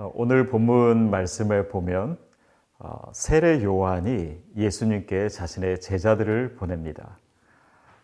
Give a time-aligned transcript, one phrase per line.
[0.00, 2.16] 어, 오늘 본문 말씀에 보면
[2.78, 7.18] 어, 세례 요한이 예수님께 자신의 제자들을 보냅니다.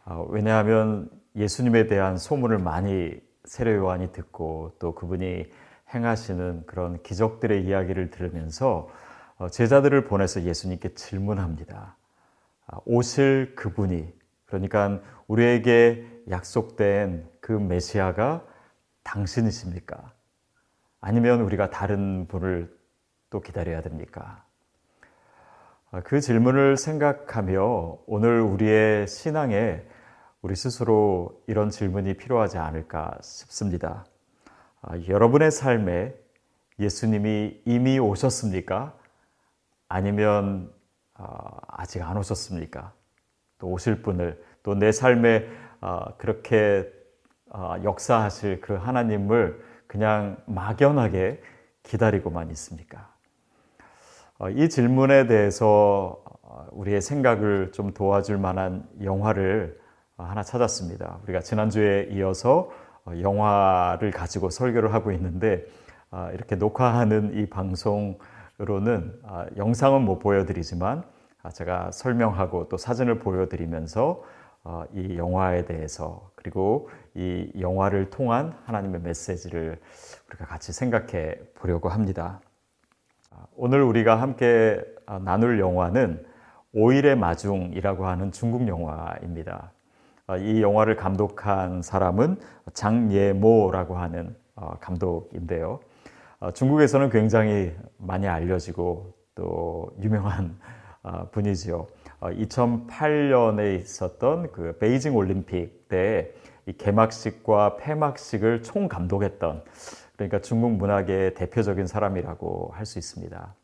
[0.04, 5.46] 어, 왜냐하면 예수님에 대한 소문을 많이 세례 요한이 듣고 또 그분이
[5.94, 8.90] 행하시는 그런 기적들의 이야기를 들으면서
[9.50, 11.96] 제자들을 보내서 예수님께 질문합니다.
[12.66, 14.12] 아, 오실 그분이
[14.44, 18.44] 그러니까 우리에게 약속된 그 메시아가
[19.02, 20.15] 당신이십니까?
[21.00, 22.75] 아니면 우리가 다른 분을
[23.31, 24.45] 또 기다려야 됩니까?
[25.91, 29.82] 아, 그 질문을 생각하며 오늘 우리의 신앙에
[30.43, 34.05] 우리 스스로 이런 질문이 필요하지 않을까 싶습니다.
[34.83, 36.14] 아, 여러분의 삶에
[36.78, 38.94] 예수님이 이미 오셨습니까?
[39.89, 40.72] 아니면
[41.14, 42.92] 아, 아직 안 오셨습니까?
[43.58, 45.48] 또 오실 분을 또 내 삶에
[46.19, 46.92] 그렇게
[47.84, 51.40] 역사하실 그 하나님을 그냥 막연하게
[51.82, 53.08] 기다리고만 있습니까?
[54.38, 59.80] 어, 이 질문에 대해서 어, 우리의 생각을 좀 도와줄 만한 영화를
[60.18, 61.20] 어, 하나 찾았습니다.
[61.24, 62.70] 우리가 지난주에 이어서
[63.20, 65.64] 영화를 가지고 설교를 하고 있는데
[66.34, 69.20] 이렇게 녹화하는 이 방송으로는
[69.56, 71.04] 영상은 못 보여드리지만
[71.52, 74.24] 제가 설명하고 또 사진을 보여드리면서
[74.92, 79.81] 이 영화에 대해서 그리고 이 영화를 통한 하나님의 메시지를
[80.28, 82.41] 우리가 같이 생각해 보려고 합니다.
[83.31, 86.27] 아, 오늘 우리가 함께 아, 나눌 영화는
[86.75, 89.72] 오일의 마중이라고 하는 중국 영화입니다.
[90.27, 92.39] 아, 이 영화를 감독한 사람은
[92.75, 95.81] 장예모라고 하는 어, 감독인데요.
[96.53, 100.59] 중국에서는 굉장히 많이 알려지고 또 유명한
[101.33, 101.87] 분이지요.
[102.20, 106.34] 2008년에 어, 있었던 그 베이징 올림픽 때
[106.72, 109.62] 개막식과 폐막식을 총 감독했던
[110.17, 113.54] 그러니까 중국 문학의 대표적인 사람이라고 할 수 있습니다.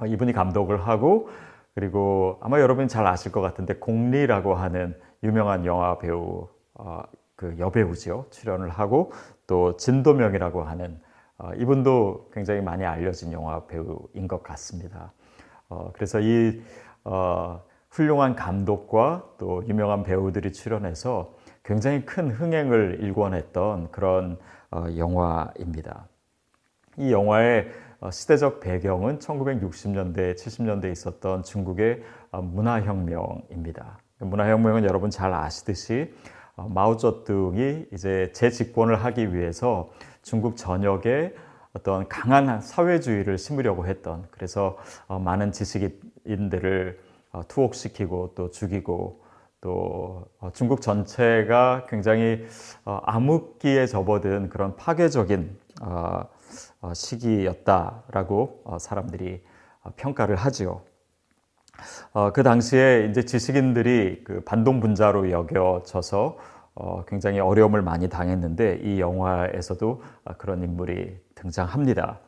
[0.00, 1.28] 어, 이분이 감독을 하고
[1.74, 7.02] 그리고 아마 여러분이 잘 아실 것 같은데 공리라고 하는 유명한 영화 배우 어,
[7.36, 9.12] 그 여배우죠 출연을 하고
[9.46, 11.00] 또 진도명이라고 하는
[11.58, 15.12] 이분도 굉장히 많이 알려진 영화 배우인 것 같습니다.
[15.94, 16.62] 그래서 이
[17.04, 24.38] 어, 훌륭한 감독과 또 유명한 배우들이 출연해서 굉장히 큰 흥행을 일궈냈던 그런
[24.70, 26.08] 어, 영화입니다.
[26.96, 32.02] 이 영화의 어, 시대적 배경은 1960년대, 70년대에 있었던 중국의
[32.32, 33.98] 어, 문화혁명입니다.
[34.18, 36.12] 문화혁명은 여러분 잘 아시듯이
[36.56, 39.90] 어, 마오쩌둥이 이제 재집권을 하기 위해서
[40.22, 41.34] 중국 전역에
[41.74, 47.00] 어떤 강한 사회주의를 심으려고 했던 그래서 어, 많은 지식인들을
[47.32, 49.21] 어, 투옥시키고 또 죽이고
[49.62, 52.44] 또 어, 중국 전체가 굉장히
[52.84, 55.56] 암흑기에 접어든 그런 파괴적인
[56.92, 59.42] 시기였다라고 사람들이
[59.96, 60.82] 평가를 하지요.
[62.34, 66.36] 그 당시에 이제 지식인들이 그 반동 분자로 여겨져서
[67.06, 70.02] 굉장히 어려움을 많이 당했는데 이 영화에서도
[70.38, 72.18] 그런 인물이 등장합니다.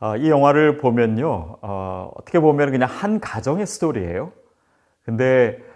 [0.00, 4.32] 어, 이 영화를 보면요, 어, 떻게 보면 그냥 한 가정의 스토리예요.
[5.04, 5.71] 근데 어,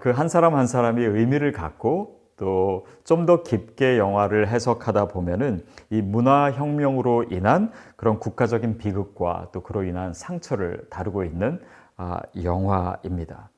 [0.00, 6.00] 그 한 사람 한 사람이 의미를 갖고 또 좀 더 깊게 영화를 해석하다 보면은 이
[6.00, 11.60] 문화혁명으로 인한 그런 국가적인 비극과 또 그로 인한 상처를 다루고 있는
[11.96, 13.50] 아, 영화입니다.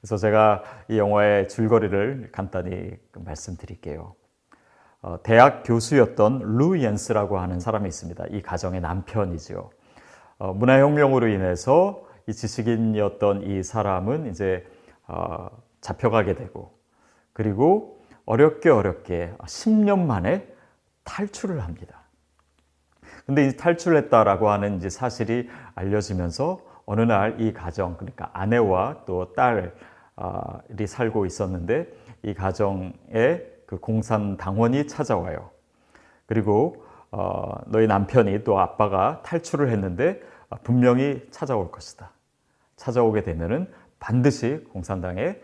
[0.00, 4.14] 그래서 제가 이 영화의 줄거리를 간단히 말씀드릴게요.
[5.02, 8.26] 어, 대학 교수였던 루 옌스라고 하는 사람이 있습니다.
[8.30, 9.70] 이 가정의 남편이지요.
[10.38, 14.64] 어, 문화혁명으로 인해서 이 지식인이었던 이 사람은 이제
[15.08, 15.48] 어,
[15.80, 16.78] 잡혀가게 되고
[17.32, 20.46] 그리고 어렵게 어렵게 10년 만에
[21.04, 22.02] 탈출을 합니다.
[23.26, 30.86] 근데 이 탈출했다라고 하는 이제 사실이 알려지면서 어느 날 이 가정 그러니까 아내와 또 딸이
[30.86, 31.86] 살고 있었는데
[32.22, 35.50] 이 가정에 그 공산 당원이 찾아와요.
[36.26, 42.10] 그리고 어, 너희 남편이 또 아빠가 탈출을 했는데 어, 분명히 찾아올 것이다.
[42.76, 45.36] 찾아오게 되면은 반드시 공산당에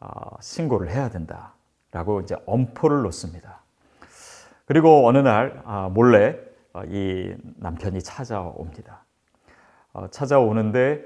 [0.00, 0.08] 어,
[0.40, 3.62] 신고를 해야 된다라고 이제 엄포를 놓습니다.
[4.64, 6.36] 그리고 어느 날 아, 몰래
[6.72, 9.04] 어, 이 남편이 찾아옵니다.
[9.92, 11.04] 어, 찾아오는데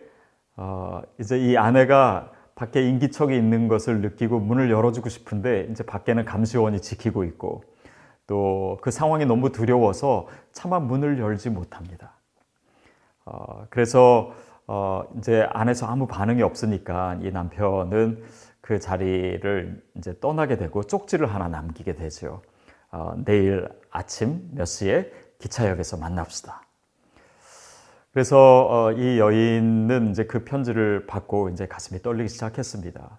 [0.56, 6.80] 어, 이제 이 아내가 밖에 인기척이 있는 것을 느끼고 문을 열어주고 싶은데 이제 밖에는 감시원이
[6.80, 7.62] 지키고 있고
[8.26, 12.12] 또 그 상황이 너무 두려워서 차마 문을 열지 못합니다.
[13.24, 14.32] 어, 그래서
[14.66, 18.22] 어, 이제 안에서 아무 반응이 없으니까 이 남편은
[18.60, 22.42] 그 자리를 이제 떠나게 되고 쪽지를 하나 남기게 되죠.
[22.90, 26.62] 어, 내일 아침 몇 시에 기차역에서 만납시다.
[28.12, 33.18] 그래서 어, 이 여인은 이제 그 편지를 받고 이제 가슴이 떨리기 시작했습니다.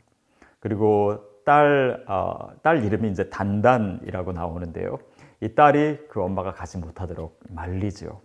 [0.59, 4.97] 그리고 딸, 어, 딸 이름이 이제 단단이라고 나오는데요.
[5.39, 8.19] 이 딸이 그 엄마가 가지 못하도록 말리죠.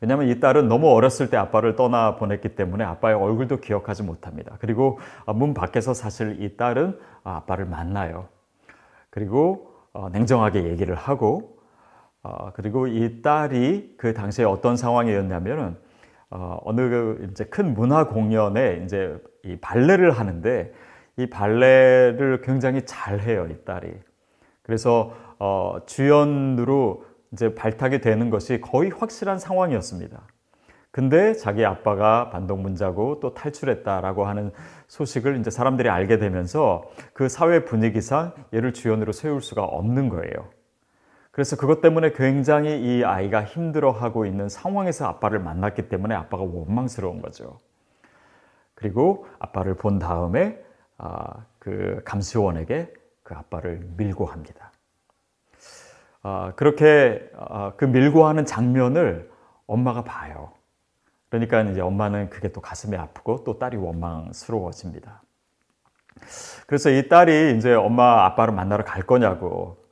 [0.00, 4.56] 왜냐하면 이 딸은 너무 어렸을 때 아빠를 떠나 보냈기 때문에 아빠의 얼굴도 기억하지 못합니다.
[4.58, 8.28] 그리고 어, 문 밖에서 사실 이 딸은 아빠를 만나요.
[9.10, 11.58] 그리고 어, 냉정하게 얘기를 하고
[12.22, 15.76] 어, 그리고 이 딸이 그 당시에 어떤 상황이었냐면은
[16.30, 20.72] 어느 그 이제 큰 문화 공연에 이제 이 발레를 하는데
[21.18, 23.92] 이 발레를 굉장히 잘해요 이 딸이.
[24.62, 25.12] 그래서
[25.84, 30.20] 주연으로 이제 발탁이 되는 것이 거의 확실한 상황이었습니다.
[30.90, 34.52] 근데 자기 아빠가 반동문자고 또 탈출했다라고 하는
[34.88, 36.84] 소식을 이제 사람들이 알게 되면서
[37.14, 40.50] 그 사회 분위기상 얘를 주연으로 세울 수가 없는 거예요.
[41.30, 47.58] 그래서 그것 때문에 굉장히 이 아이가 힘들어하고 있는 상황에서 아빠를 만났기 때문에 아빠가 원망스러운 거죠.
[48.74, 50.62] 그리고 아빠를 본 다음에
[50.98, 52.92] 아, 그 감시원에게
[53.22, 54.71] 그 아빠를 밀고 합니다.
[56.22, 59.30] 아, 그렇게 아, 그 밀고 하는 장면을
[59.66, 60.52] 엄마가 봐요.
[61.30, 65.22] 그러니까 이제 엄마는 그게 또 가슴이 아프고 또 딸이 원망스러워집니다.
[66.66, 69.82] 그래서 이 딸이 이제 엄마 아빠를 만나러 갈 거냐고.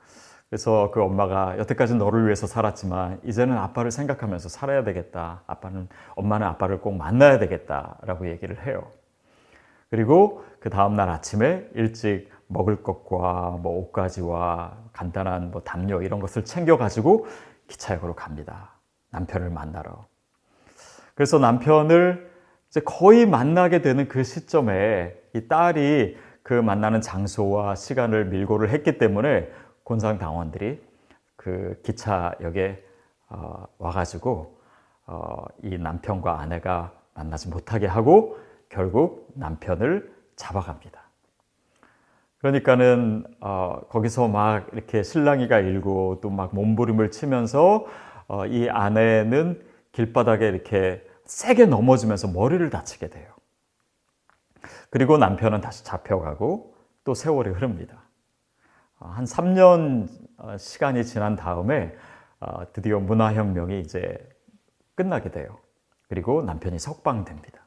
[0.48, 5.42] 그래서 그 엄마가 여태까지 너를 위해서 살았지만 이제는 아빠를 생각하면서 살아야 되겠다.
[5.46, 8.82] 아빠는 엄마는 아빠를 꼭 만나야 되겠다라고 얘기를 해요.
[9.90, 16.44] 그리고 그 다음 날 아침에 일찍 먹을 것과 뭐 옷가지와 간단한 뭐 담요 이런 것을
[16.44, 17.26] 챙겨 가지고
[17.68, 18.72] 기차역으로 갑니다.
[19.10, 20.04] 남편을 만나러.
[21.14, 22.30] 그래서 남편을
[22.68, 29.48] 이제 거의 만나게 되는 그 시점에 이 딸이 그 만나는 장소와 시간을 밀고를 했기 때문에
[29.84, 30.80] 곤상 당원들이
[31.36, 32.84] 그 기차역에
[33.28, 34.60] 어, 와가지고
[35.06, 38.38] 어, 이 남편과 아내가 만나지 못하게 하고
[38.68, 41.09] 결국 남편을 잡아갑니다.
[42.40, 47.86] 그러니까는 어, 거기서 막 이렇게 신랑이가 일고 또 막 몸부림을 치면서
[48.28, 53.30] 어, 이 아내는 길바닥에 이렇게 세게 넘어지면서 머리를 다치게 돼요.
[54.88, 58.04] 그리고 남편은 다시 잡혀가고 또 세월이 흐릅니다.
[58.98, 60.08] 어, 한 3년
[60.38, 61.94] 어, 시간이 지난 다음에
[62.40, 64.16] 어, 드디어 문화혁명이 이제
[64.94, 65.58] 끝나게 돼요.
[66.08, 67.66] 그리고 남편이 석방됩니다.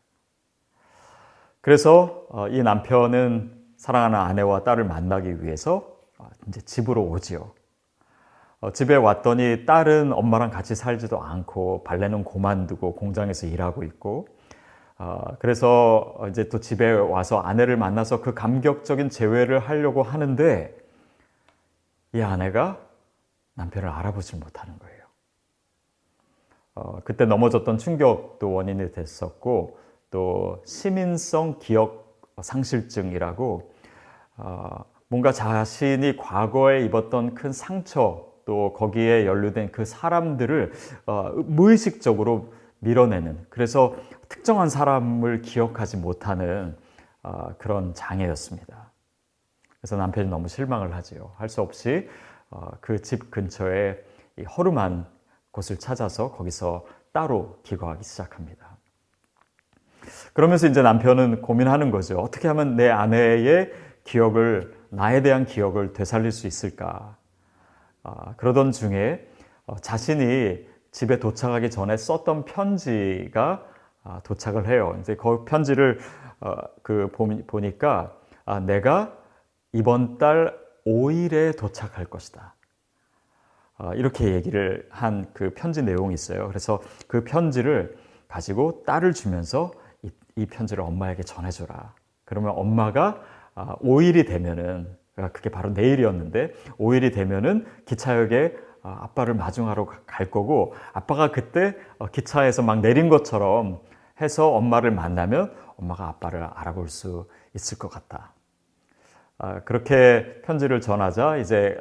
[1.61, 5.85] 그래서 이 남편은 사랑하는 아내와 딸을 만나기 위해서
[6.17, 7.51] 어, 이제 집으로 오지요.
[8.61, 14.29] 어, 집에 왔더니 딸은 엄마랑 같이 살지도 않고 발레는 고만두고 공장에서 일하고 있고
[14.97, 20.73] 어, 그래서 이제 또 집에 와서 아내를 만나서 그 감격적인 재회를 하려고 하는데
[22.13, 22.79] 이 아내가
[23.55, 25.03] 남편을 알아보질 못하는 거예요.
[26.75, 29.77] 어, 그때 넘어졌던 충격도 원인이 됐었고
[30.09, 33.72] 또 시민성 기억 상실증이라고 어,
[35.07, 40.71] 뭔가 자신이 과거에 입었던 큰 상처 또 거기에 연루된 그 사람들을
[41.05, 43.95] 어, 무의식적으로 밀어내는 그래서
[44.27, 46.75] 특정한 사람을 기억하지 못하는
[47.23, 48.91] 어, 그런 장애였습니다.
[49.79, 51.31] 그래서 남편이 너무 실망을 하지요.
[51.37, 52.09] 할 수 없이
[52.81, 53.97] 그 집 근처에
[54.57, 55.05] 허름한
[55.51, 58.77] 곳을 찾아서 거기서 따로 기거하기 시작합니다.
[60.33, 62.19] 그러면서 이제 남편은 고민하는 거죠.
[62.19, 63.71] 어떻게 하면 내 아내의
[64.03, 67.17] 기억을 나에 대한 기억을 되살릴 수 있을까?
[68.03, 69.27] 아, 그러던 중에
[69.65, 73.65] 어, 자신이 집에 도착하기 전에 썼던 편지가
[74.03, 74.97] 아, 도착을 해요.
[74.99, 75.99] 이제 그 편지를
[76.41, 77.09] 어, 그
[77.47, 78.13] 보니까
[78.45, 79.17] 아, 내가
[79.71, 82.55] 이번 달 5일에 도착할 것이다.
[83.77, 86.47] 아, 이렇게 얘기를 한 그 편지 내용이 있어요.
[86.47, 91.93] 그래서 그 편지를 가지고 딸을 주면서 이, 이 편지를 엄마에게 전해줘라.
[92.25, 93.21] 그러면 엄마가
[93.55, 100.73] 5일이 아, 되면은 그러니까 그게 바로 내일이었는데 5일이 되면은 기차역에 아, 아빠를 마중하러 갈 거고
[100.93, 103.81] 아빠가 그때 어, 기차에서 막 내린 것처럼
[104.21, 108.33] 해서 엄마를 만나면 엄마가 아빠를 알아볼 수 있을 것 같다.
[109.37, 111.77] 아, 그렇게 편지를 전하자 이제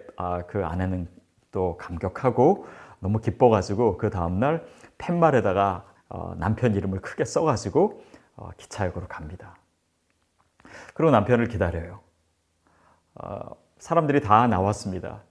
[0.48, 1.08] 그 아내는
[1.50, 2.66] 또 감격하고
[3.00, 4.64] 너무 기뻐가지고 그 다음날
[4.98, 8.02] 팻말에다가 어, 남편 이름을 크게 써가지고
[8.36, 9.56] 어, 기차역으로 갑니다.
[10.94, 12.00] 그리고 남편을 기다려요.
[13.14, 15.22] 어, 사람들이 다 나왔습니다.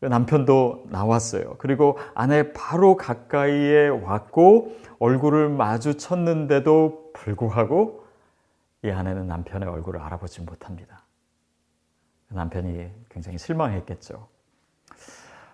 [0.00, 1.56] 남편도 나왔어요.
[1.58, 8.06] 그리고 아내 바로 가까이에 왔고 얼굴을 마주쳤는데도 불구하고
[8.82, 11.04] 이 아내는 남편의 얼굴을 알아보지 못합니다.
[12.28, 14.26] 남편이 굉장히 실망했겠죠.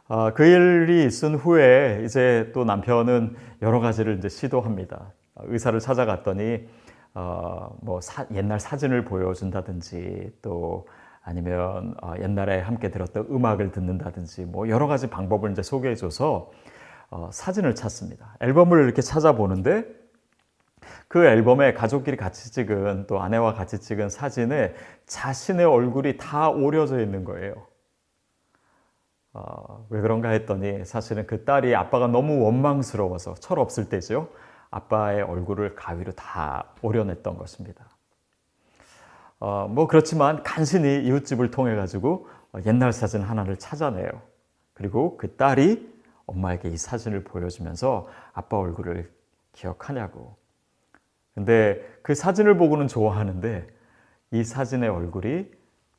[0.08, 5.12] 어, 그 일이 있은 후에 이제 또 남편은 여러 가지를 이제 시도합니다.
[5.36, 6.68] 의사를 찾아갔더니
[7.16, 10.86] 어, 뭐 사, 옛날 사진을 보여준다든지 또
[11.22, 16.50] 아니면 어, 옛날에 함께 들었던 음악을 듣는다든지 뭐 여러 가지 방법을 이제 소개해줘서
[17.08, 18.36] 어, 사진을 찾습니다.
[18.40, 19.86] 앨범을 이렇게 찾아보는데
[21.08, 24.74] 그 앨범에 가족끼리 같이 찍은 또 아내와 같이 찍은 사진에
[25.06, 27.54] 자신의 얼굴이 다 오려져 있는 거예요.
[29.32, 34.28] 어, 왜 그런가 했더니 사실은 그 딸이 아빠가 너무 원망스러워서 철 없을 때죠.
[34.70, 37.86] 아빠의 얼굴을 가위로 다 오려냈던 것입니다.
[39.38, 42.28] 어, 뭐 그렇지만 간신히 이웃집을 통해 가지고
[42.64, 44.08] 옛날 사진 하나를 찾아내요.
[44.72, 45.94] 그리고 그 딸이
[46.26, 49.12] 엄마에게 이 사진을 보여주면서 아빠 얼굴을
[49.52, 50.36] 기억하냐고.
[51.34, 53.66] 근데 그 사진을 보고는 좋아하는데
[54.32, 55.50] 이 사진의 얼굴이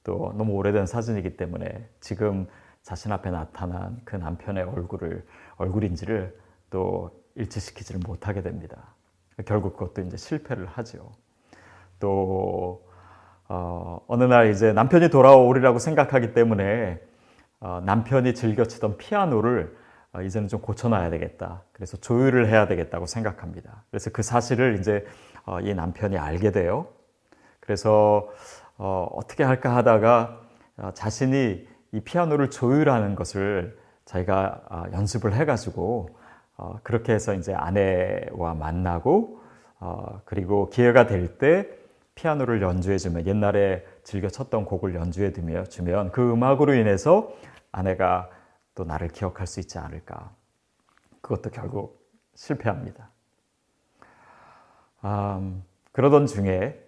[0.04, 2.48] 또 너무 오래된 사진이기 때문에 지금
[2.82, 5.26] 자신 앞에 나타난 그 남편의 얼굴을
[5.58, 6.38] 얼굴인지를
[6.70, 8.96] 또 일치시키지를 못하게 됩니다.
[9.46, 11.12] 결국 그것도 이제 실패를 하죠.
[12.00, 12.86] 또
[13.50, 17.00] 어, 어느 날 이제 남편이 돌아오리라고 생각하기 때문에
[17.60, 19.78] 어, 남편이 즐겨 치던 피아노를
[20.14, 21.64] 어, 이제는 좀 고쳐놔야 되겠다.
[21.72, 23.84] 그래서 조율을 해야 되겠다고 생각합니다.
[23.90, 25.06] 그래서 그 사실을 이제
[25.46, 26.88] 어, 이 남편이 알게 돼요.
[27.60, 28.30] 그래서
[28.78, 30.42] 어, 어떻게 할까 하다가
[30.78, 36.10] 어, 자신이 이 피아노를 조율하는 것을 자기가 어, 연습을 해가지고
[36.58, 39.40] 어, 그렇게 해서 이제 아내와 만나고
[39.80, 41.68] 어, 그리고 기회가 될 때
[42.18, 45.32] 피아노를 연주해 주면 옛날에 즐겨 쳤던 곡을 연주해
[45.70, 47.32] 주면 그 음악으로 인해서
[47.72, 48.30] 아내가
[48.74, 50.32] 또 나를 기억할 수 있지 않을까.
[51.22, 53.12] 그것도 결국 실패합니다.
[55.06, 56.84] 음, 그러던 중에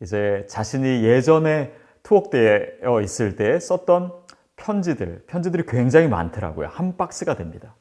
[0.00, 4.12] 이제 자신이 예전에 투옥되어 있을 때 썼던
[4.56, 6.68] 편지들, 편지들이 굉장히 많더라고요.
[6.68, 7.74] 한 박스가 됩니다.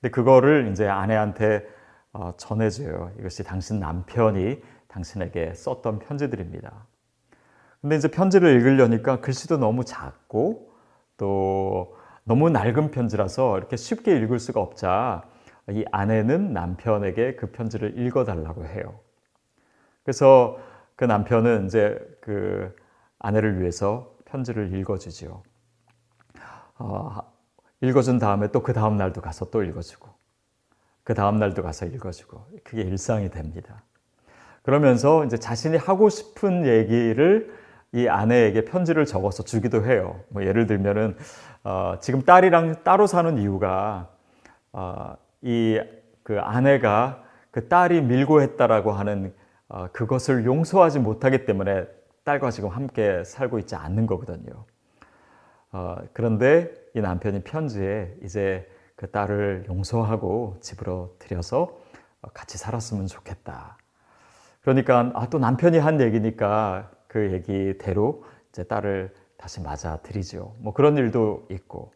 [0.00, 1.66] 근데 그거를 이제 아내한테
[2.12, 3.12] 어, 전해줘요.
[3.18, 6.86] 이것이 당신 남편이 당신에게 썼던 편지들입니다.
[7.80, 10.72] 근데 이제 편지를 읽으려니까 글씨도 너무 작고
[11.16, 15.22] 또 너무 낡은 편지라서 이렇게 쉽게 읽을 수가 없자
[15.70, 18.98] 이 아내는 남편에게 그 편지를 읽어달라고 해요.
[20.02, 20.58] 그래서
[20.96, 22.74] 그 남편은 이제 그
[23.18, 25.42] 아내를 위해서 편지를 읽어주지요.
[26.78, 27.18] 어,
[27.82, 30.08] 읽어준 다음에 또 그 다음 날도 가서 또 읽어주고
[31.04, 33.82] 그 다음 날도 가서 읽어주고 그게 일상이 됩니다.
[34.62, 37.52] 그러면서 이제 자신이 하고 싶은 얘기를
[37.92, 40.20] 이 아내에게 편지를 적어서 주기도 해요.
[40.28, 41.16] 뭐 예를 들면은
[41.64, 44.08] 어, 지금 딸이랑 따로 사는 이유가
[44.72, 49.34] 어, 이그 아내가 그 딸이 밀고 했다라고 하는
[49.68, 51.86] 어, 그것을 용서하지 못하기 때문에
[52.24, 54.64] 딸과 지금 함께 살고 있지 않는 거거든요.
[55.72, 61.78] 어, 그런데 이 남편이 편지에 이제 그 딸을 용서하고 집으로 들여서
[62.34, 63.78] 같이 살았으면 좋겠다.
[64.60, 70.54] 그러니까 아, 또 남편이 한 얘기니까 그 얘기대로 이제 딸을 다시 맞아 드리죠.
[70.58, 71.92] 뭐 그런 일도 있고.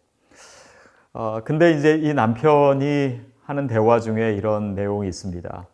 [1.12, 5.66] 어, 근데 이제 이 남편이 하는 대화 중에 이런 내용이 있습니다.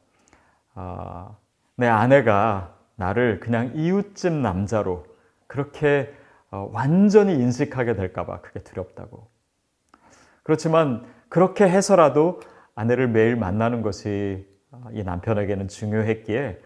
[0.75, 1.37] 어,
[1.77, 5.07] 내 아내가 나를 그냥 이웃집 남자로
[5.47, 6.20] 그렇게 어,
[6.51, 9.29] 완전히 인식하게 될까봐 그게 두렵다고.
[10.43, 12.41] 그렇지만 그렇게 해서라도
[12.75, 16.61] 아내를 매일 만나는 것이 어, 이 남편에게는 중요했기에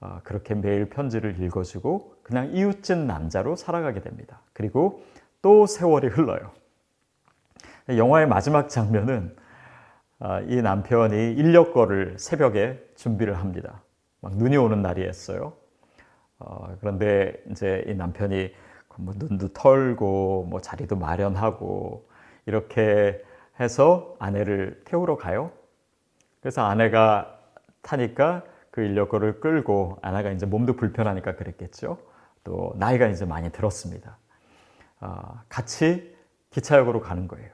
[0.00, 4.40] 어, 그렇게 매일 편지를 읽어주고 그냥 이웃집 남자로 살아가게 됩니다.
[4.52, 5.02] 그리고
[5.42, 6.52] 또 세월이 흘러요.
[7.88, 9.34] 영화의 마지막 장면은
[10.48, 13.82] 이 남편이 인력거를 새벽에 준비를 합니다.
[14.20, 15.54] 막 눈이 오는 날이었어요.
[16.80, 18.52] 그런데 이제 이 남편이
[19.00, 22.08] 뭐 눈도 털고 뭐 자리도 마련하고
[22.46, 23.22] 이렇게
[23.58, 25.50] 해서 아내를 태우러 가요.
[26.40, 27.38] 그래서 아내가
[27.82, 31.98] 타니까 그 인력거를 끌고 아내가 이제 몸도 불편하니까 그랬겠죠.
[32.44, 34.16] 또 나이가 이제 많이 들었습니다.
[35.00, 36.14] 어, 같이
[36.50, 37.50] 기차역으로 가는 거예요.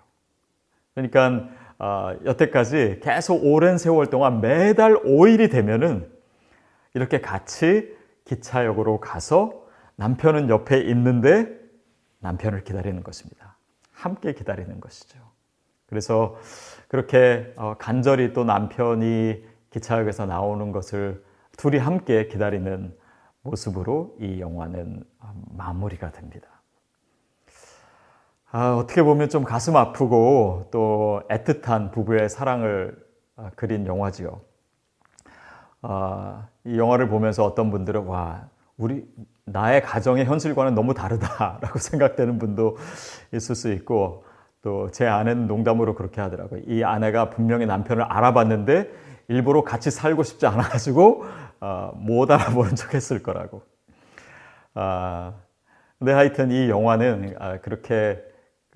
[0.94, 1.48] 그러니까
[1.78, 6.10] 어, 여태까지 계속 오랜 세월 동안 매달 5일이 되면은
[6.94, 9.65] 이렇게 같이 기차역으로 가서
[9.96, 11.48] 남편은 옆에 있는데
[12.20, 13.56] 남편을 기다리는 것입니다.
[13.92, 15.18] 함께 기다리는 것이죠.
[15.86, 16.36] 그래서
[16.88, 21.24] 그렇게 어, 간절히 또 남편이 기차역에서 나오는 것을
[21.56, 22.94] 둘이 함께 기다리는
[23.42, 26.48] 모습으로 이 영화는 어, 마무리가 됩니다.
[28.50, 32.96] 아, 어떻게 보면 좀 가슴 아프고 또 애틋한 부부의 사랑을
[33.36, 34.40] 어, 그린 영화지요.
[35.82, 39.06] 아, 이 영화를 보면서 어떤 분들은 와 우리
[39.46, 42.76] 나의 가정의 현실과는 너무 다르다라고 생각되는 분도
[43.32, 44.24] 있을 수 있고
[44.62, 46.62] 또 제 아내는 농담으로 그렇게 하더라고요.
[46.66, 48.90] 이 아내가 분명히 남편을 알아봤는데
[49.28, 51.24] 일부러 같이 살고 싶지 않아가지고
[51.60, 53.62] 어, 못 알아보는 척 했을 거라고.
[54.74, 55.34] 아,
[55.98, 58.20] 근데 하여튼 이 영화는 아, 그렇게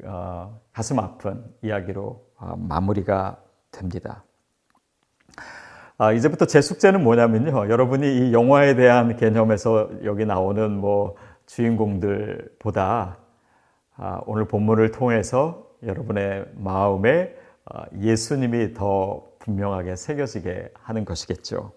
[0.05, 3.39] 어, 가슴 아픈 이야기로 어, 마무리가
[3.73, 4.23] 됩니다.
[6.03, 7.69] 아, 이제부터 제 숙제는 뭐냐면요.
[7.69, 11.15] 여러분이 이 영화에 대한 개념에서 여기 나오는 뭐
[11.45, 13.19] 주인공들보다
[13.97, 21.71] 아, 오늘 본문을 통해서 여러분의 마음에 아, 예수님이 더 분명하게 새겨지게 하는 것이겠죠.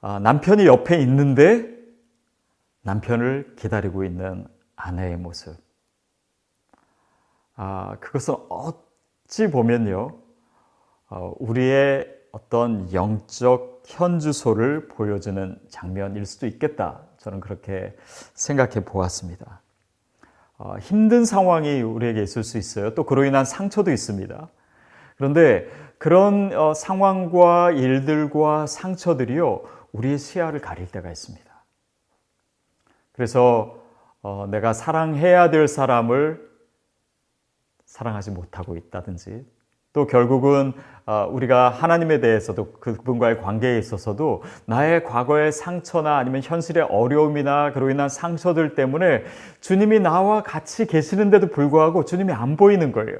[0.00, 1.68] 아, 남편이 옆에 있는데
[2.84, 5.58] 남편을 기다리고 있는 아내의 모습.
[7.54, 10.16] 아, 그것은 어찌 보면요,
[11.10, 17.00] 어, 우리의 어떤 영적 현주소를 보여주는 장면일 수도 있겠다.
[17.18, 17.96] 저는 그렇게
[18.34, 19.62] 생각해 보았습니다.
[20.58, 22.94] 어, 힘든 상황이 우리에게 있을 수 있어요.
[22.94, 24.48] 또 그로 인한 상처도 있습니다.
[25.16, 25.68] 그런데
[25.98, 31.48] 그런 어, 상황과 일들과 상처들이요, 우리의 시야를 가릴 때가 있습니다.
[33.12, 33.82] 그래서
[34.22, 36.48] 어, 내가 사랑해야 될 사람을
[37.84, 39.46] 사랑하지 못하고 있다든지,
[39.92, 40.72] 또 결국은
[41.06, 48.10] 어, 우리가 하나님에 대해서도 그분과의 관계에 있어서도 나의 과거의 상처나 아니면 현실의 어려움이나 그로 인한
[48.10, 49.24] 상처들 때문에
[49.62, 53.16] 주님이 나와 같이 계시는데도 불구하고 주님이 안 보이는 거예요.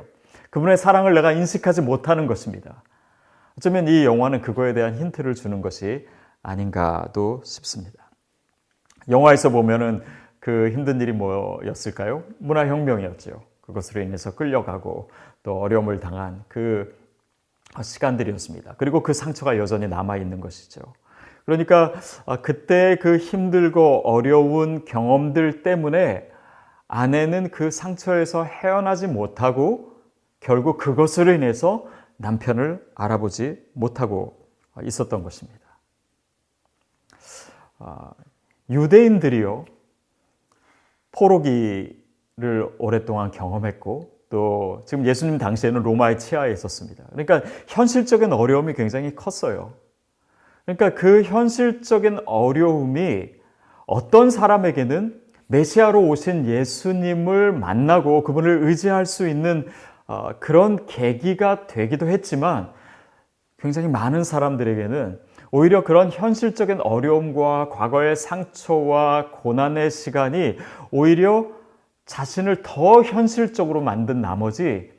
[0.51, 2.83] 그분의 사랑을 내가 인식하지 못하는 것입니다.
[3.57, 6.07] 어쩌면 이 영화는 그거에 대한 힌트를 주는 것이
[6.43, 8.11] 아닌가도 싶습니다.
[9.09, 10.03] 영화에서 보면은
[10.41, 12.23] 그 힘든 일이 뭐였을까요?
[12.39, 13.43] 문화혁명이었죠.
[13.63, 15.11] 그것으로 인해서 끌려가고
[15.43, 16.97] 또 어려움을 당한 그
[17.81, 18.75] 시간들이었습니다.
[18.79, 20.81] 그리고 그 상처가 여전히 남아 있는 것이죠.
[21.45, 21.95] 그러니까
[22.27, 26.31] 아, 그때 그 힘들고 어려운 경험들 때문에
[26.89, 29.93] 아내는 그 상처에서 헤어나지 못하고
[30.41, 34.49] 결국 그것으로 인해서 남편을 알아보지 못하고
[34.83, 35.61] 있었던 것입니다.
[37.79, 38.11] 아,
[38.71, 39.65] 유대인들이요,
[41.13, 47.05] 포로기를 오랫동안 경험했고, 또 지금 예수님 당시에는 로마의 치하에 있었습니다.
[47.13, 49.73] 그러니까 현실적인 어려움이 굉장히 컸어요.
[50.65, 53.31] 그러니까 그 현실적인 어려움이
[53.87, 59.67] 어떤 사람에게는 메시아로 오신 예수님을 만나고 그분을 의지할 수 있는
[60.07, 62.71] 어, 그런 계기가 되기도 했지만
[63.59, 65.19] 굉장히 많은 사람들에게는
[65.51, 70.59] 오히려 그런 현실적인 어려움과 과거의 상처와 고난의 시간이
[70.91, 71.47] 오히려
[72.09, 74.91] 자신을 더 현실적으로 만든 나머지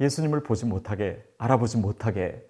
[0.00, 2.46] 예수님을 보지 못하게, 알아보지 못하게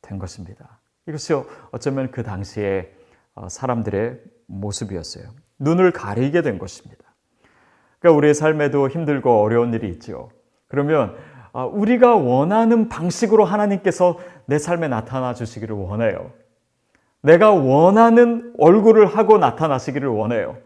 [0.00, 0.78] 된 것입니다.
[1.08, 1.34] 이것이
[1.72, 2.94] 어쩌면 그 당시에
[3.34, 5.24] 어, 사람들의 모습이었어요.
[5.58, 7.02] 눈을 가리게 된 것입니다.
[7.98, 10.30] 그러니까 우리의 삶에도 힘들고 어려운 일이 있죠.
[10.68, 11.16] 그러면
[11.52, 16.30] 어, 우리가 원하는 방식으로 하나님께서 내 삶에 나타나 주시기를 원해요.
[17.22, 20.58] 내가 원하는 얼굴을 하고 나타나시기를 원해요.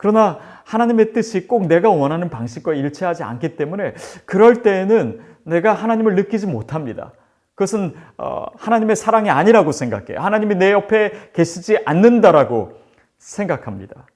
[0.00, 3.92] 그러나 하나님의 뜻이 꼭 내가 원하는 방식과 일치하지 않기 때문에
[4.24, 7.12] 그럴 때에는 내가 하나님을 느끼지 못합니다.
[7.54, 10.18] 그것은 어, 하나님의 사랑이 아니라고 생각해요.
[10.18, 12.78] 하나님이 내 옆에 계시지 않는다라고
[13.18, 14.06] 생각합니다.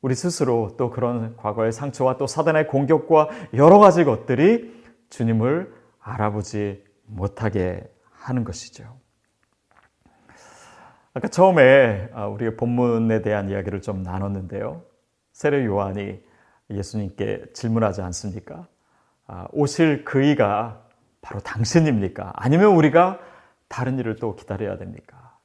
[0.00, 4.74] 우리 스스로 또 그런 과거의 상처와 또 사단의 공격과 여러 가지 것들이
[5.10, 8.98] 주님을 알아보지 못하게 하는 것이죠.
[11.16, 14.82] 아까 처음에 아, 우리가 본문에 대한 이야기를 좀 나눴는데요.
[15.32, 16.20] 세례 요한이
[16.68, 18.66] 예수님께 질문하지 않습니까?
[19.26, 20.82] 아, 오실 그이가
[21.22, 22.34] 바로 당신입니까?
[22.36, 23.18] 아니면 우리가
[23.66, 25.38] 다른 일을 또 기다려야 됩니까?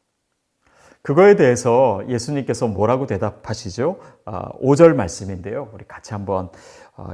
[1.03, 3.97] 그거에 대해서 예수님께서 뭐라고 대답하시죠?
[4.25, 5.69] 5절 아, 말씀인데요.
[5.71, 6.49] 우리 같이 한번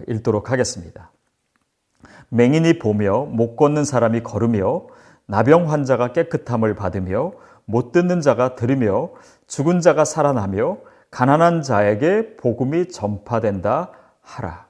[0.07, 1.11] 읽도록 하겠습니다.
[2.29, 4.87] 맹인이 보며 못 걷는 사람이 걸으며
[5.27, 7.33] 나병 환자가 깨끗함을 받으며
[7.67, 9.09] 못 듣는 자가 들으며
[9.45, 10.77] 죽은 자가 살아나며
[11.11, 14.67] 가난한 자에게 복음이 전파된다 하라.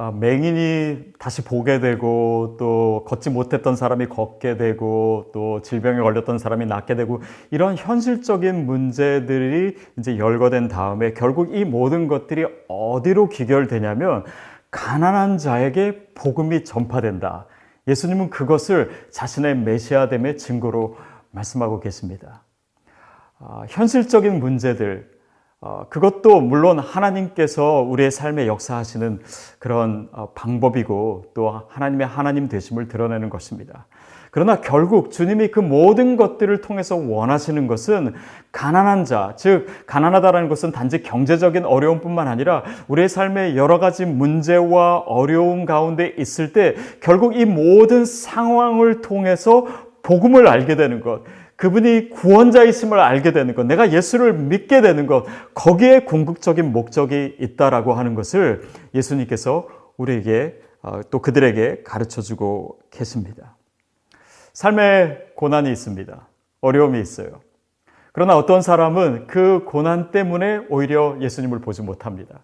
[0.00, 6.66] 아, 맹인이 다시 보게 되고 또 걷지 못했던 사람이 걷게 되고 또 질병에 걸렸던 사람이
[6.66, 14.24] 낫게 되고 이런 현실적인 문제들이 이제 열거된 다음에 결국 이 모든 것들이 어디로 귀결되냐면
[14.70, 17.46] 가난한 자에게 복음이 전파된다.
[17.88, 20.96] 예수님은 그것을 자신의 메시아됨의 증거로
[21.30, 22.42] 말씀하고 계십니다.
[23.38, 25.08] 어, 현실적인 문제들,
[25.60, 29.20] 어, 그것도 물론 하나님께서 우리의 삶에 역사하시는
[29.58, 33.86] 그런 어, 방법이고 또 하나님의 하나님 되심을 드러내는 것입니다.
[34.30, 38.14] 그러나 결국 주님이 그 모든 것들을 통해서 원하시는 것은
[38.52, 45.64] 가난한 자, 즉, 가난하다라는 것은 단지 경제적인 어려움뿐만 아니라 우리의 삶의 여러 가지 문제와 어려움
[45.64, 49.66] 가운데 있을 때 결국 이 모든 상황을 통해서
[50.02, 51.22] 복음을 알게 되는 것,
[51.56, 58.14] 그분이 구원자이심을 알게 되는 것, 내가 예수를 믿게 되는 것, 거기에 궁극적인 목적이 있다라고 하는
[58.14, 58.62] 것을
[58.94, 63.56] 예수님께서 우리에게 어, 또 그들에게 가르쳐 주고 계십니다.
[64.52, 66.28] 삶에 고난이 있습니다.
[66.60, 67.40] 어려움이 있어요.
[68.12, 72.40] 그러나 어떤 사람은 그 고난 때문에 오히려 예수님을 보지 못합니다.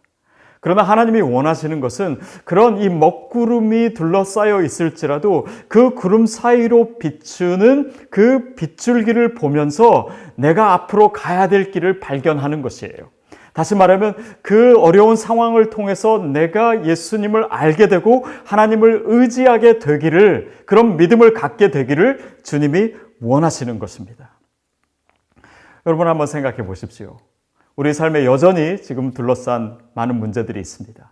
[0.65, 9.35] 그러나 하나님이 원하시는 것은 그런 이 먹구름이 둘러싸여 있을지라도 그 구름 사이로 비추는 그 빗줄기를
[9.35, 13.11] 보면서 내가 앞으로 가야 될 길을 발견하는 것이에요.
[13.53, 21.35] 다시 말하면 그 어려운 상황을 통해서 내가 예수님을 알게 되고 하나님을 의지하게 되기를 그런 믿음을
[21.35, 24.31] 갖게 되기를 주님이 원하시는 것입니다.
[25.85, 27.19] 여러분 한번 생각해 보십시오.
[27.77, 31.11] 우리 삶에 여전히 지금 둘러싼 많은 문제들이 있습니다.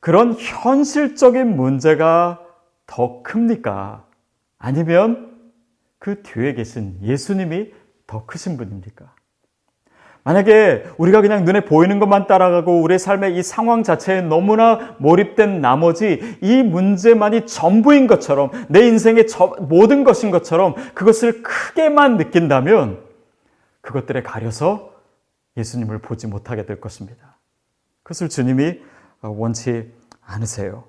[0.00, 2.40] 그런 현실적인 문제가
[2.86, 4.04] 더 큽니까?
[4.58, 5.36] 아니면
[5.98, 7.72] 그 뒤에 계신 예수님이
[8.06, 9.12] 더 크신 분입니까?
[10.22, 16.38] 만약에 우리가 그냥 눈에 보이는 것만 따라가고 우리의 삶의 이 상황 자체에 너무나 몰입된 나머지
[16.40, 19.26] 이 문제만이 전부인 것처럼 내 인생의
[19.60, 22.98] 모든 것인 것처럼 그것을 크게만 느낀다면
[23.82, 24.95] 그것들에 가려서
[25.56, 27.38] 예수님을 보지 못하게 될 것입니다.
[28.02, 28.80] 그것을 주님이
[29.22, 29.92] 원치
[30.24, 30.84] 않으세요.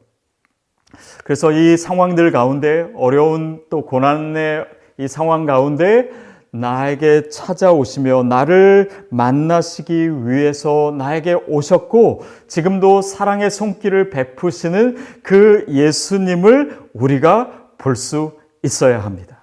[1.23, 4.65] 그래서 이 상황들 가운데 어려운 또 고난의
[4.99, 6.10] 이 상황 가운데
[6.51, 17.95] 나에게 찾아오시며 나를 만나시기 위해서 나에게 오셨고 지금도 사랑의 손길을 베푸시는 그 예수님을 우리가 볼
[17.95, 18.32] 수
[18.63, 19.37] 있어야 합니다.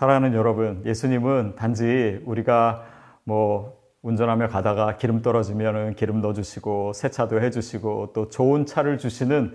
[0.00, 2.84] 사랑하는 여러분, 예수님은 단지 우리가
[3.22, 9.54] 뭐 운전하며 가다가 기름 떨어지면 기름 넣어주시고 세차도 해주시고 또 좋은 차를 주시는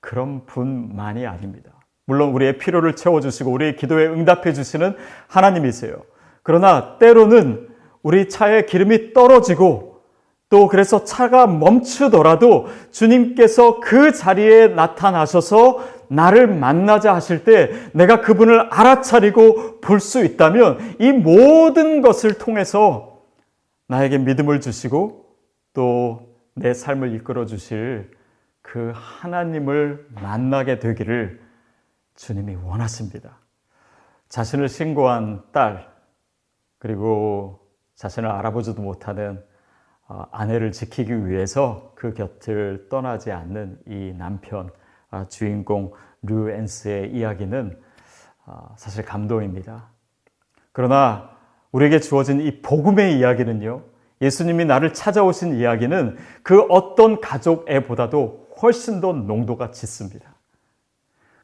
[0.00, 1.70] 그런 분만이 아닙니다.
[2.04, 4.94] 물론 우리의 필요를 채워주시고 우리의 기도에 응답해 주시는
[5.26, 6.02] 하나님이세요.
[6.42, 7.68] 그러나 때로는
[8.02, 10.02] 우리 차에 기름이 떨어지고
[10.50, 19.80] 또 그래서 차가 멈추더라도 주님께서 그 자리에 나타나셔서 나를 만나자 하실 때 내가 그분을 알아차리고
[19.80, 23.22] 볼 수 있다면 이 모든 것을 통해서
[23.88, 25.26] 나에게 믿음을 주시고
[25.74, 28.10] 또 내 삶을 이끌어 주실
[28.62, 31.40] 그 하나님을 만나게 되기를
[32.16, 33.38] 주님이 원하십니다.
[34.28, 35.88] 자신을 신고한 딸,
[36.78, 37.60] 그리고
[37.94, 39.42] 자신을 알아보지도 못하는
[40.08, 44.72] 어, 아내를 지키기 위해서 그 곁을 떠나지 않는 이 남편, 아,
[45.28, 45.92] 주인공
[46.22, 47.78] 류엔스의 이야기는
[48.46, 49.88] 아, 사실 감동입니다.
[50.72, 51.30] 그러나
[51.72, 53.82] 우리에게 주어진 이 복음의 이야기는요,
[54.20, 60.34] 예수님이 나를 찾아오신 이야기는 그 어떤 가족애보다도 훨씬 더 농도가 짙습니다.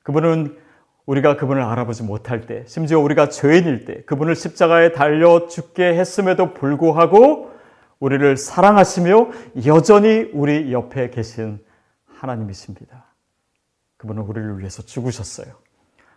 [0.02, 0.58] 그분은
[1.06, 7.52] 우리가 그분을 알아보지 못할 때, 심지어 우리가 죄인일 때, 그분을 십자가에 달려 죽게 했음에도 불구하고
[8.00, 9.30] 우리를 사랑하시며
[9.66, 11.58] 여전히 우리 옆에 계신
[12.06, 13.04] 하나님이십니다.
[14.04, 15.54] 그분은 우리를 위해서 죽으셨어요.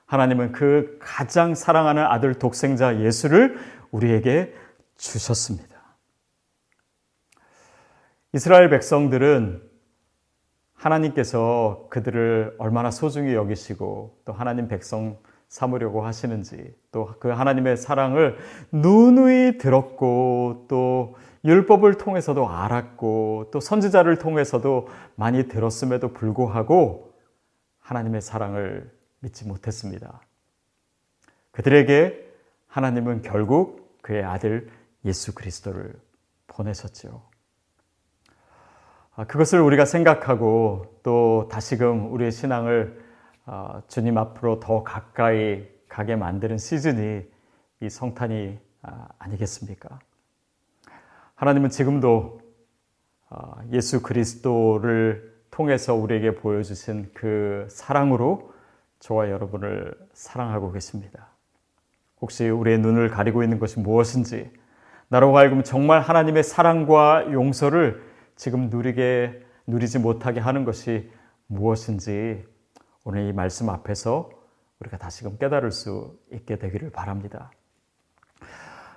[0.07, 3.57] 하나님은 그 가장 사랑하는 아들 독생자 예수를
[3.91, 4.53] 우리에게
[4.97, 5.77] 주셨습니다.
[8.33, 9.61] 이스라엘 백성들은
[10.73, 18.37] 하나님께서 그들을 얼마나 소중히 여기시고 또 하나님 백성 삼으려고 하시는지 또 그 하나님의 사랑을
[18.73, 27.06] 누누이 들었고 또 율법을 통해서도 알았고 또 선지자를 통해서도 많이 들었음에도 불구하고
[27.87, 30.19] 하나님의 사랑을 믿지 못했습니다.
[31.51, 32.27] 그들에게
[32.67, 34.69] 하나님은 결국 그의 아들
[35.05, 35.93] 예수 그리스도를
[36.47, 37.23] 보내셨죠.
[39.15, 43.05] 아, 그것을 우리가 생각하고 또 다시금 우리의 신앙을
[43.45, 47.23] 아, 주님 앞으로 더 가까이 가게 만드는 시즌이
[47.79, 49.97] 이 성탄이 아, 아니겠습니까?
[51.35, 52.41] 하나님은 지금도
[53.71, 58.53] 예수 그리스도를 통해서 우리에게 보여주신 그 사랑으로
[58.99, 61.29] 저와 여러분을 사랑하고 계십니다.
[62.21, 64.51] 혹시 우리의 눈을 가리고 있는 것이 무엇인지,
[65.07, 68.03] 나로 하여금 정말 하나님의 사랑과 용서를
[68.35, 71.09] 지금 누리게, 누리지 못하게 하는 것이
[71.47, 72.45] 무엇인지
[73.03, 74.29] 오늘 이 말씀 앞에서
[74.79, 77.49] 우리가 다시금 깨달을 수 있게 되기를 바랍니다.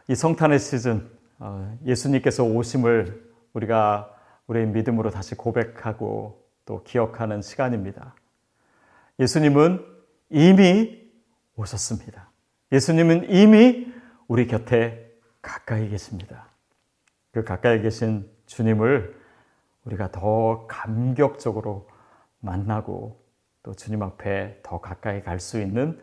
[0.09, 4.15] 이 성탄의 시즌, 어, 예수님께서 오심을 우리가
[4.47, 6.40] 우리의 믿음으로 다시 고백하고
[6.71, 8.15] 또 기억하는 시간입니다.
[9.19, 9.85] 예수님은
[10.29, 11.11] 이미
[11.57, 12.31] 오셨습니다.
[12.71, 13.93] 예수님은 이미
[14.29, 16.47] 우리 곁에 가까이 계십니다.
[17.33, 19.21] 그 가까이 계신 주님을
[19.85, 21.89] 우리가 더 감격적으로
[22.39, 23.21] 만나고
[23.65, 26.01] 또 주님 앞에 더 가까이 갈 수 있는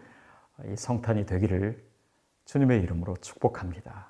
[0.65, 1.81] 이 성탄이 되기를
[2.43, 4.06] 주님의 이름으로 축복합니다.